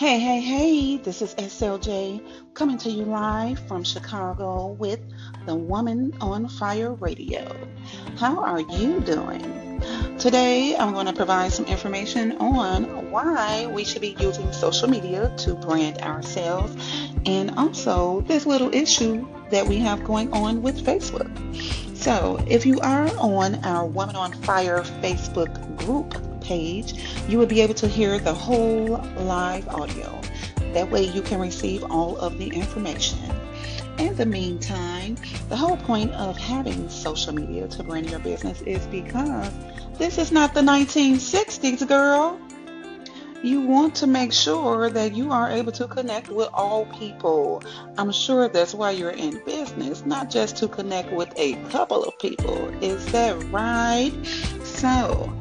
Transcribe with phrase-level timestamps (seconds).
[0.00, 4.98] Hey, hey, hey, this is SLJ coming to you live from Chicago with
[5.44, 7.54] the Woman on Fire Radio.
[8.16, 9.82] How are you doing?
[10.18, 15.34] Today, I'm going to provide some information on why we should be using social media
[15.40, 16.74] to brand ourselves
[17.26, 21.28] and also this little issue that we have going on with Facebook.
[21.94, 26.94] So, if you are on our Woman on Fire Facebook group, page,
[27.28, 30.20] you will be able to hear the whole live audio.
[30.72, 33.18] That way you can receive all of the information.
[33.98, 35.16] In the meantime,
[35.48, 39.52] the whole point of having social media to brand your business is because
[39.98, 42.40] this is not the 1960s, girl.
[43.42, 47.62] You want to make sure that you are able to connect with all people.
[47.96, 52.18] I'm sure that's why you're in business, not just to connect with a couple of
[52.18, 52.68] people.
[52.82, 54.12] Is that right?
[54.62, 55.32] So,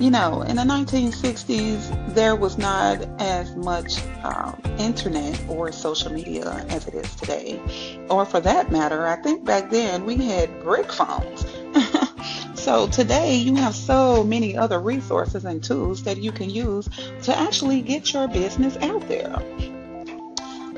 [0.00, 6.64] you know, in the 1960s, there was not as much um, internet or social media
[6.68, 7.60] as it is today.
[8.08, 11.44] Or for that matter, I think back then we had brick phones.
[12.54, 16.88] so today you have so many other resources and tools that you can use
[17.22, 19.42] to actually get your business out there.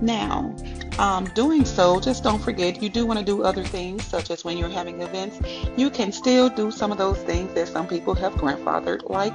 [0.01, 0.55] Now,
[0.99, 4.43] um, doing so, just don't forget you do want to do other things, such as
[4.43, 5.39] when you're having events,
[5.77, 9.33] you can still do some of those things that some people have grandfathered, like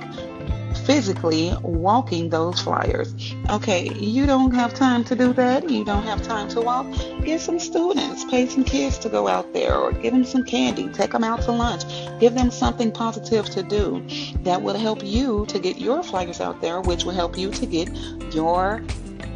[0.89, 3.15] physically walking those flyers.
[3.51, 5.69] Okay, you don't have time to do that.
[5.69, 6.87] You don't have time to walk.
[7.23, 10.89] Get some students, pay some kids to go out there, or give them some candy,
[10.89, 11.83] take them out to lunch,
[12.19, 14.03] give them something positive to do
[14.45, 17.67] that will help you to get your flyers out there, which will help you to
[17.67, 17.95] get
[18.33, 18.83] your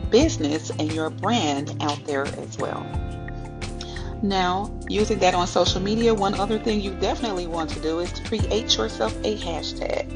[0.08, 2.82] business and your brand out there as well.
[4.22, 8.12] Now, using that on social media, one other thing you definitely want to do is
[8.12, 10.06] to create yourself a hashtag.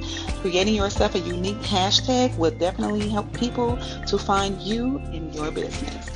[0.41, 6.09] Creating yourself a unique hashtag will definitely help people to find you in your business.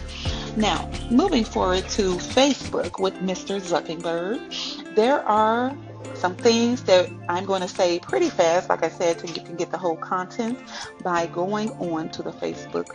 [0.56, 3.60] Now, moving forward to Facebook with Mr.
[3.60, 5.76] Zuckerberg, there are
[6.14, 9.56] some things that I'm going to say pretty fast, like I said, so you can
[9.56, 10.58] get the whole content
[11.02, 12.94] by going on to the Facebook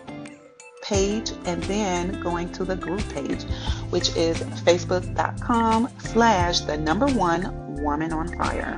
[0.85, 3.43] page and then going to the group page,
[3.89, 8.77] which is facebook.com slash the number one woman on fire.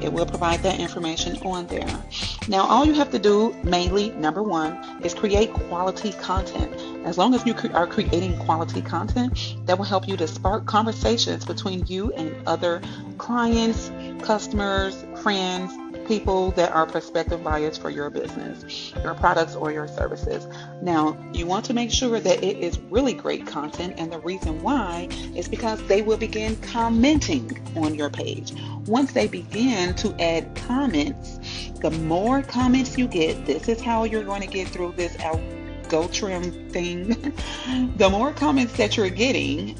[0.00, 2.02] It will provide that information on there.
[2.48, 6.74] Now, all you have to do, mainly, number one, is create quality content.
[7.04, 11.44] As long as you are creating quality content, that will help you to spark conversations
[11.44, 12.80] between you and other
[13.18, 13.90] clients,
[14.22, 15.72] customers, friends,
[16.06, 20.46] people that are prospective buyers for your business, your products, or your services.
[20.82, 24.62] Now, you want to make sure that it is really great content, and the reason
[24.62, 28.52] why is because they will begin commenting on your page.
[28.86, 31.38] Once they begin to add comments,
[31.80, 36.70] the more comments you get, this is how you're going to get through this algorithm
[36.70, 37.08] thing.
[37.96, 39.76] the more comments that you're getting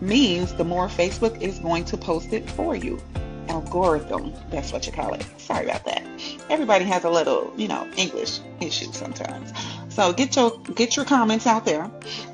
[0.00, 3.00] means the more Facebook is going to post it for you
[3.60, 4.32] algorithm.
[4.50, 5.24] That's what you call it.
[5.38, 6.02] Sorry about that.
[6.48, 9.52] Everybody has a little, you know, English issue sometimes.
[9.88, 11.90] So get your get your comments out there.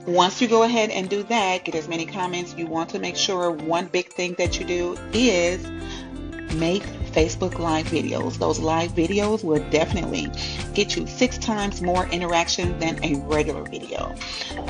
[0.06, 2.54] Once you go ahead and do that, get as many comments.
[2.56, 5.66] You want to make sure one big thing that you do is
[6.58, 8.38] make Facebook Live videos.
[8.38, 10.28] Those live videos will definitely
[10.74, 14.14] get you six times more interaction than a regular video.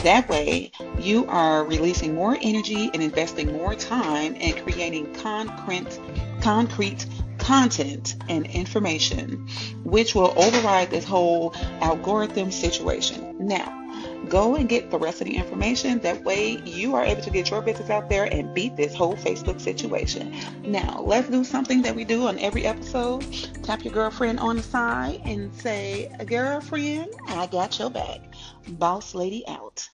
[0.03, 5.99] That way, you are releasing more energy and investing more time in creating concrete,
[6.41, 7.07] concrete
[7.39, 9.47] content and information,
[9.85, 13.37] which will override this whole algorithm situation.
[13.39, 13.86] Now,
[14.29, 15.99] Go and get the rest of the information.
[16.01, 19.15] That way you are able to get your business out there and beat this whole
[19.17, 20.35] Facebook situation.
[20.63, 23.25] Now, let's do something that we do on every episode.
[23.63, 28.21] Tap your girlfriend on the side and say, Girlfriend, I got your back.
[28.69, 29.89] Boss Lady out.